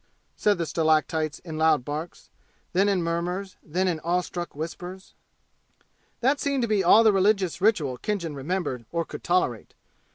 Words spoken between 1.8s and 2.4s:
barks